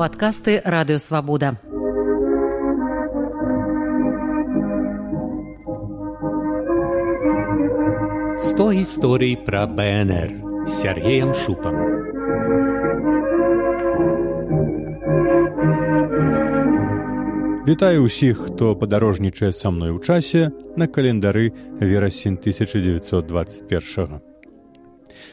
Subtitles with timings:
[0.00, 1.60] падкасты радыёвабода.
[8.40, 10.30] Сто гісторый пра БНР
[10.64, 11.76] Сергеем шупам.
[17.68, 20.48] Вітаю ўсіх, хто падарожнічае са мной у часе
[20.80, 24.24] на календары верасень 1921.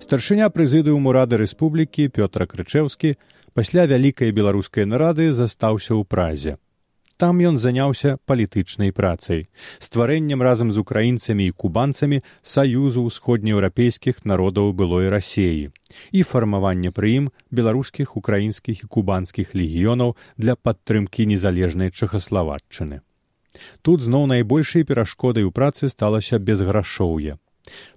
[0.00, 3.16] Старшыня прэзідыуму рады рэспублікі Пётра Крычеўскі
[3.54, 6.56] пасля вялікай беларускай нарады застаўся ў празе.
[7.20, 9.42] Там ён заняўся палітычнай працай,
[9.86, 15.68] стварэннем разам з украінцамі і кубанцамі саюзу ўсходнееўрапейскіх народаў былой рассеі
[16.16, 23.04] і фармаванне пры ім беларускіх украінскіх і кубанскіх легіёнаў для падтрымкі незалежнай чахаславатчыны.
[23.82, 27.36] Тут зноў найбольшай перашкодай у працы сталася безграшоўе.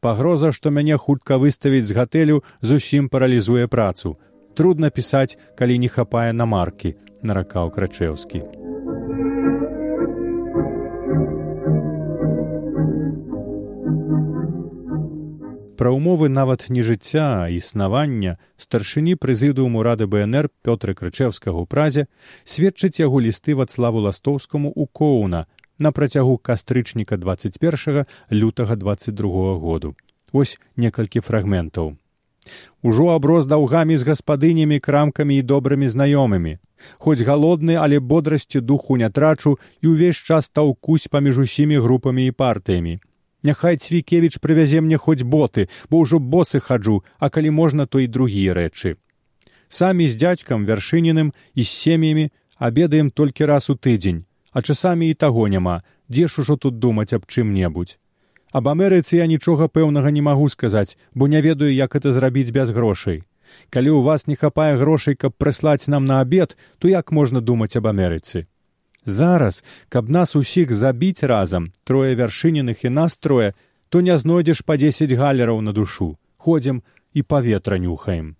[0.00, 4.16] Пагроза, што мяне хутка выставіць з гатэлю, зусім паралізуе працу.
[4.58, 6.90] Трудна пісаць, калі не хапае на маркі,
[7.22, 8.40] наракаў крачеўскі.
[15.78, 22.04] Пра ўмовы нават не жыцця, а існавання старшыні прэзідыуму рады БНР Пётры Крычеўскага ў празе
[22.42, 25.46] сведчыць яго лісты вацлаву ластоўскаму ў коўна
[25.78, 29.94] на працягу кастрычніка 21 лютага 22 году.
[30.34, 31.94] Вось некалькі фрагментаў.
[32.82, 36.58] Ужо аброс даўгамі з гаспадынямі крамкамі і добрымі знаёмымі.
[36.98, 42.32] Хоць галодны, але бодрасці духу не трачу і ўвесь час таўкусь паміж усімі групамі і
[42.32, 42.98] партыямі.
[43.42, 48.06] Няхай цвікевіч прывязе мне хоць боты, бо ўжо босы хаджу, а калі можна, то і
[48.06, 48.96] другія рэчы.
[49.68, 55.14] Самі з дзядзькам вяршыненым і з сем'ямі абедаем толькі раз у тыдзень, а часамі і
[55.14, 57.98] таго няма, дзе ж ужо тут думаць аб чым-небудзь.
[58.52, 62.70] Аб Амерыцы я нічога пэўнага не магу сказаць, бо не ведаю, як это зрабіць без
[62.70, 63.22] грошай.
[63.70, 67.76] Калі ў вас не хапае грошай, каб прыслаць нам на абед, то як можна думаць
[67.76, 68.46] аб Амерыцы?
[69.04, 73.54] Зараз, каб нас усіх забіць разам, трое вяршыненых і настроя,
[73.88, 76.82] то не знойдзеш па дзесяць галераў на душу, ходзім
[77.12, 78.36] і паветра нюхаем.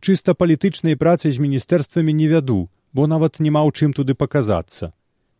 [0.00, 4.94] Чыста палітычнай працы з міністэрствамі не вяду, бо нават няма ў чым туды паказацца.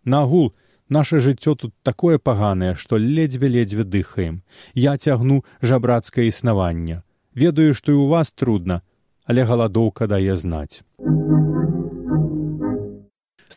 [0.04, 0.54] Нагул
[0.88, 4.42] наше жыццё тут такое паганае, што ледзьве-ледзьве дыхаем.
[4.74, 7.02] Я цягну жабрацкае існаванне.
[7.34, 8.82] Ведаю, што і ў вас трудна,
[9.28, 10.82] але галадоўка дае знаць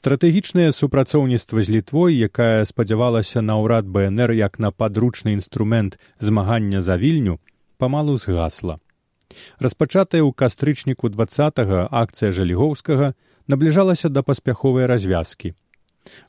[0.01, 6.97] стратэгічнае супрацоўніцтва з літвой якая спадзявалася на ўрад бнр як на падручны інструмент змагання за
[6.97, 7.37] вільню
[7.77, 8.79] памалу згасла
[9.65, 11.27] распачатая ў кастрычніку два
[12.03, 13.13] акцыя жалігоўскага
[13.47, 15.53] набліжалася да паспяховай развязкі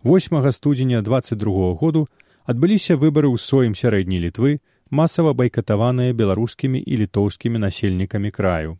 [0.02, 2.08] восьмага студзеня двадцать два году
[2.44, 4.58] адбыліся выбары ў соем сярэдняй літвы
[4.90, 8.78] масава байкатаваныя беларускімі і літоўскімі насельнікамі краю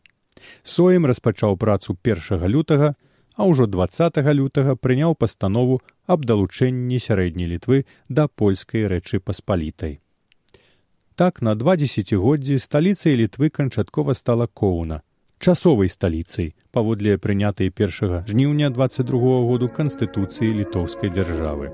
[0.63, 2.95] соем распачаў працу першага лютага
[3.35, 3.89] а ўжо два
[4.33, 10.01] лютага прыняў пастанову аб далучэнні сярэдняй літвы да польскай рэчы паспалітай.
[11.15, 15.03] Так на два дзесяцігоддзі сталіцай літвы канчаткова стала коўна
[15.39, 21.69] часовай сталіцай паводле прынятай першага жніўня 22 году канстытуцыі літоўскай дзяржавы.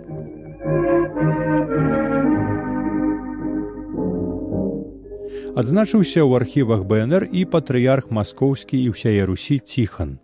[5.58, 10.18] Адзначыўся ў архівах БНР і патрыярх маскоўскі і ўсяе русі ціхан.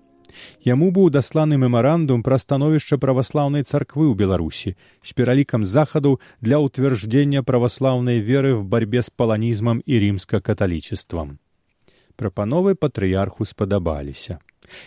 [0.66, 7.46] Яму быў дасланы мемарандум пра становішча праваслаўнай царквы ў беларусі з пералікам захаду для ўтверждзення
[7.46, 11.38] праваслаўнай веры в барьбе з паланізмам і рімска-каталічествам
[12.16, 14.38] прапановы патрыярху спадабаліся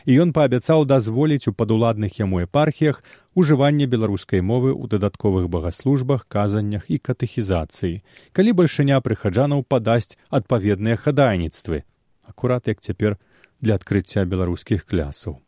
[0.05, 3.03] і ён паабяцаў дазволіць у падуладных яму епархіях
[3.35, 7.95] ужыванне беларускай мовы ў дадатковых багаслужбах казаннях і катэхізацыі
[8.37, 11.83] калі бальшыня прыхаджанаў падасць адпаведныя хадайніцтвы
[12.27, 13.17] акурат як цяпер
[13.61, 15.41] для адкрыцця беларускіх клясаў.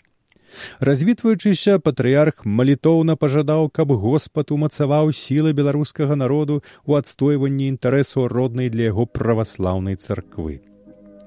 [0.79, 8.89] Развітваючыся патрыярх малітоўна пажадаў, каб Господ умацаваў сілы беларускага народу ў адстойванні інтарэсу роднай для
[8.89, 10.57] яго праваслаўнай царквы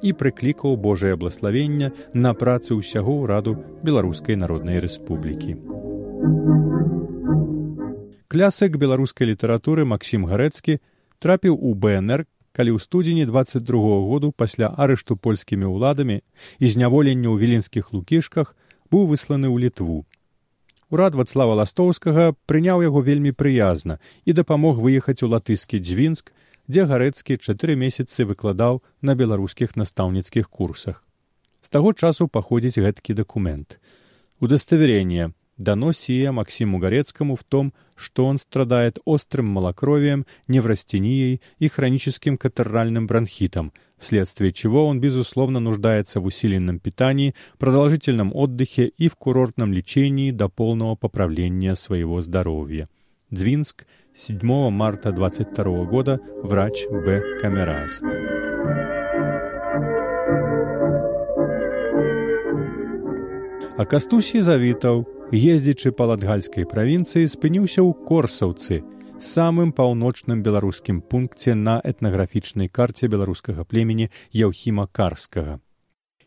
[0.02, 3.56] і прыклікаў Божае блаславення на працы ўсяго ўраду
[3.86, 5.56] беларускай народнай рэспублікі.
[8.32, 10.78] Клясык беларускай літаратуры Максім Гарэцкі
[11.20, 13.64] трапіў у БНР калі ў студзені 22
[14.08, 16.20] году пасля арышту польскімі ўладамі
[16.58, 18.56] і зняволення ў віленскіх лукішках
[18.92, 20.04] быў высланы ў літву.
[20.92, 23.96] Урад вацлава ластоўскага прыняў яго вельмі прыязна
[24.28, 26.28] і дапамог выехаць у латыскі дзвінск,
[26.67, 31.03] дзе гарэцкі чатыры месяцы выкладаў на беларускіх настаўніцкіх курсах.
[31.61, 33.79] З таго часу паходзіць гэткі дакумент.
[34.39, 43.07] Удаставярэнне доносия Максиму Горецкому в том, что он страдает острым малокровием, неврастенией и хроническим катаральным
[43.07, 50.31] бронхитом, вследствие чего он, безусловно, нуждается в усиленном питании, продолжительном отдыхе и в курортном лечении
[50.31, 52.87] до полного поправления своего здоровья.
[53.31, 57.38] Двинск, 7 марта 22 года, врач Б.
[57.40, 58.02] Камераз.
[63.78, 68.84] А Кастусій завітаў, ездзячы па латгальскай правінцыі спыніўся ў корсаўцы,
[69.16, 75.56] самым паўночным беларускім пункце на этнаграфічнай карце беларускага племені Яўхіма карскага.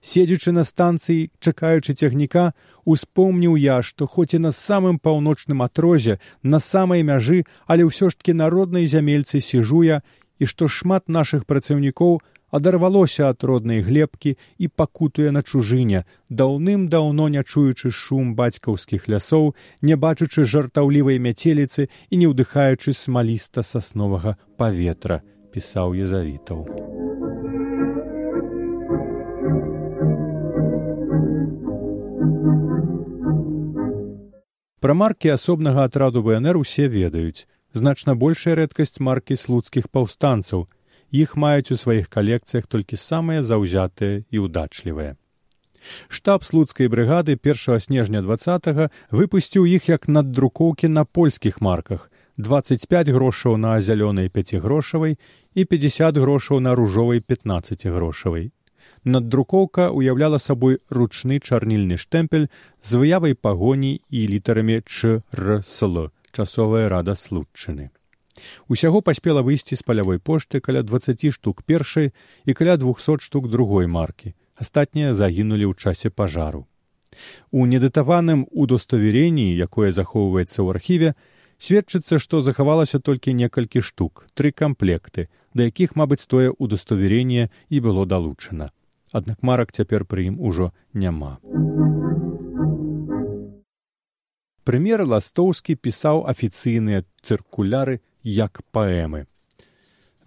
[0.05, 2.53] Седзячы на станцыі, чакаючы цягніка,
[2.85, 8.21] успомніў я, што хоць і на самым паўночным атрозе, на самай мяжы, але ўсё ж
[8.21, 9.97] таки народнай зямельцы сіжу я,
[10.37, 12.21] і што шмат нашых працаўнікоў
[12.53, 19.97] адарвалося ад роднай глебкі і пакутуе на чужыне, даўным-даўно не чуючы шум бацькаўскіх лясоў, не
[19.97, 27.24] бачучы жартаўлівай мяцеліцы і не ўдыхаючы смаліста сасновага паветра, пісаў езавітаў.
[34.79, 37.47] Пра маркі асобнага атраду ВНР усе ведаюць.
[37.73, 40.67] Значна большая рэдкасць маркі слуцкіх паўстанцаў,
[41.11, 45.15] іх маюць у сваіх калекцыях толькі самыя заўзятыя і ўдачлівыя.
[46.09, 53.57] Штаб слуцкай брыгады 1 снежня 20 выпусціў іх як наддрукоўкі на польскіх марках 25 грошаў
[53.57, 55.17] на зялёнай пяцігрошавай
[55.53, 58.51] і 50 грошаў на ружовай 15 грошавай.
[59.05, 62.47] Наддрукоўка ўяўляла сабой ручны чарнільны штэмпель
[62.81, 67.93] з выявай пагоні і літарамі чрсл часовая рада случчыны.
[68.67, 72.11] Усяго паспела выйсці з палявой пошты каля 20 штук першай
[72.45, 74.33] і каля 200 штук другой маркі.
[74.57, 76.65] Астатнія загінулі ў часе пажару.
[77.51, 81.13] У недатаваным удостоверенні, якое захоўваецца ў архіве,
[81.61, 88.09] сведчыцца, што захавалася толькі некалькі штук, тры камплекты, да якіх, мабыць, тое удостоверенне і было
[88.09, 88.73] далучана.
[89.15, 91.37] Аднак марак цяпер пры ім ужо няма.
[94.67, 99.23] Прэм'ер ластоўскі пісаў афіцыйныя цыркуляры як паэмы.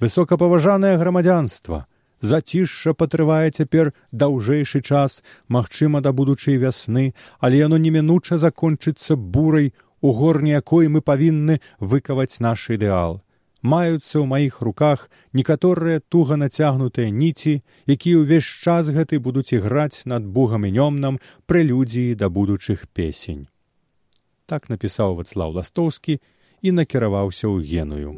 [0.01, 1.85] Высокапаважанае грамадзянства,
[2.33, 3.93] зацішша патрывае цяпер
[4.25, 5.21] даўжэйшы час,
[5.53, 7.13] магчыма да будучай вясны,
[7.45, 13.21] але яно немінуча закончыцца бурай, у горні якой мы павінны выкаваць наш ідэал.
[13.63, 17.59] Маюцца ў маіх руках некаторыя туга нацягнутыя ніці,
[17.91, 21.19] якія ўвесь час гэты будуць іграць над бугам імёмнам
[21.51, 23.51] прэлюдзіі да будучых песень.
[24.47, 26.23] Так напісаў вацлаў ластоўскі
[26.63, 28.15] і накіраваўся ў геную.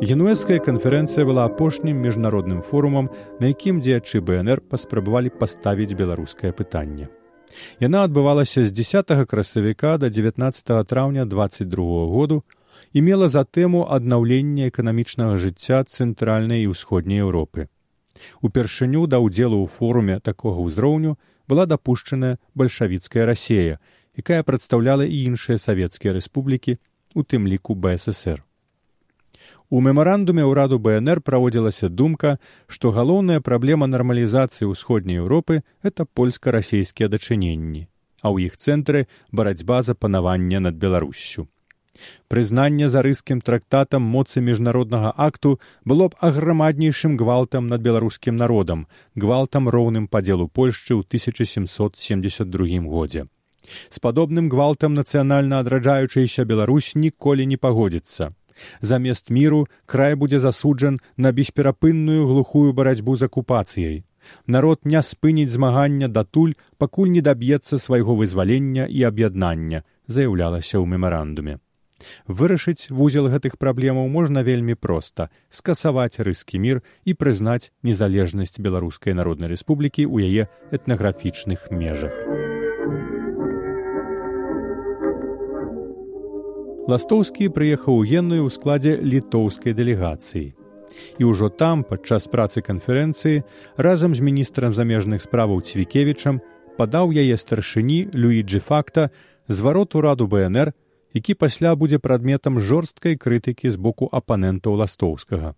[0.00, 7.12] Генуэзская канферэнцыя была апошнім міжнародным форумам, на якім дзеячы БНР паспрабавалі паставіць беларускае пытанне.
[7.80, 12.42] Яна адбывалася з 10 красавіка да 19 траўня 22 году
[12.92, 17.68] і мела за тэму аднаўлення эканамічнага жыцця цэнтральнай і ўсходняй Еўропы.
[18.42, 21.16] Упершыню да ўдзелу ў форуме такога ўзроўню
[21.48, 23.80] была дапушчаная бальшавіцкая рассея,
[24.18, 26.78] якая прадстаўляла і іншыя савецкія рэспублікі
[27.14, 28.44] у тым ліку бСр
[29.70, 32.34] у мемарандуме ўраду бнр праводзілася думка
[32.66, 37.86] што галоўная праблема нармалізацыі ўсходняй еўропы это польска-расійскія дачыненні
[38.20, 41.46] а ў іх цэнтры барацьба за панавання над беларуссю
[42.32, 49.70] прызнанне за рыскім трактатам моцы міжнароднага акту было б аграмаднейшым гвалтам над беларускім народам гвалтам
[49.76, 53.30] роўным падзелу польшчы ў 1772 годзе
[53.90, 58.30] з падобным гвалтам нацыянальна адраджаючыйся Беларусь ніколі не пагодзіцца.
[58.80, 64.04] Замест міру край будзе засуджан на бесперапынную глухую барацьбу з акупацыяй.
[64.46, 71.58] Народ не спыніць змагання датуль, пакуль не даб'ецца свайго вызвалення і аб'яднання, заяўлялася ў мемарандуме.
[72.26, 79.52] Вырашыць вузел гэтых праблемаў можна вельмі проста скасаваць рыскі мір і прызнаць незалежнасць беларускай народнай
[79.52, 82.16] рэспублікі ў яе этнаграфічных межах.
[86.90, 90.46] Ластоўскі прыехаў у генную ў складзе літоўскай дэлегацыі.
[91.20, 93.42] І ўжо там падчас працы канферэнцыі
[93.76, 96.40] разам з міністрам замежных справаў цвікевічам
[96.80, 99.10] падаў яе старшыні люіджы факта
[99.46, 100.72] зварот ураду бнр
[101.14, 105.54] які пасля будзе прадметам жорсткай крытыкі з боку апанентаў ластоўскага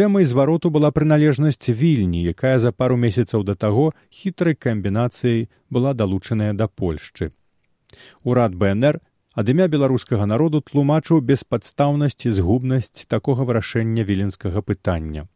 [0.00, 6.52] тэмай звароту была прыналежнасць вільні якая за пару месяцаў да таго хітрай камбінацыяй была далучаная
[6.52, 7.30] да польшчы
[8.24, 9.02] урад бнр
[9.34, 15.28] ад імя беларускага народу тлумачыў беспадстаўнасць і згубнасць такога вырашэння віленскага пытання.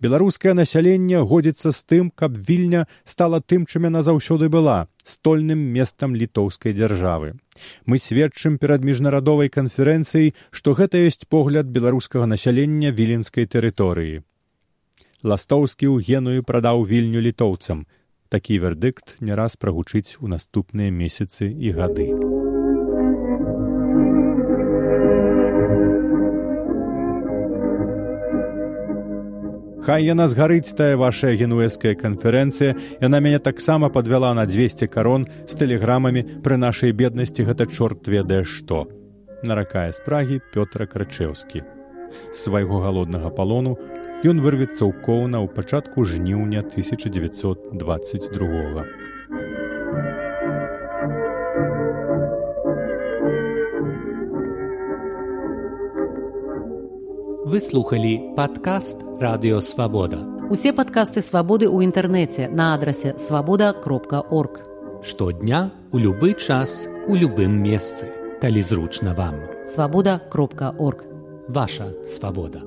[0.00, 6.14] Беларускае насяленне годзіцца з тым, каб вільня стала тым, чым яна заўсёды была стольным месцам
[6.14, 7.34] літоўскай дзяржавы.
[7.84, 14.22] Мы сведчым перад міжнарадовай канферэнцыяй, што гэта ёсць погляд беларускага насялення віленскай тэрыторыі.
[15.26, 17.86] Ластоўскі ў геную прадаў вільню літоўцам.
[18.28, 22.37] Такі вердыкт не раз прагучыць у наступныя месяцы і гады.
[29.88, 35.56] Хай яна згарыць тая вашая генуэская канферэнцыя, яна мяне таксама падвяла на 200 карон з
[35.56, 38.84] тэлеграмамі пры нашай беднасці гэта чорт ведае што.
[39.48, 41.64] Наракае з прагі Пётра Крачеўскі.
[41.64, 43.78] З свайго галоднага палону
[44.28, 48.44] ён вырвецца ў коўна ў пачатку жніўня 1922.
[48.44, 49.07] -го.
[57.48, 60.18] Вы слухали падкаст радыёвабода.
[60.52, 64.60] Усе падкасты свабоды ў інтэрнэце на адрасе свабода кропка орг.
[65.00, 68.12] Штодня у любы час у любым месцы,
[68.44, 69.40] калі зручна вам.
[69.64, 71.08] Свабода кропка орг.
[71.48, 72.60] Ваша свабода.